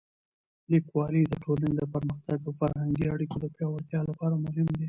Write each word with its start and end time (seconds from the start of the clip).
لیکوالی 0.71 1.23
د 1.27 1.33
ټولنې 1.43 1.71
د 1.79 1.81
پرمختګ 1.93 2.37
او 2.45 2.51
فرهنګي 2.59 3.05
اړیکو 3.13 3.35
د 3.41 3.45
پیاوړتیا 3.55 3.99
لپاره 4.09 4.35
مهم 4.45 4.67
دی. 4.73 4.79